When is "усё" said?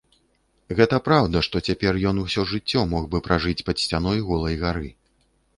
2.23-2.45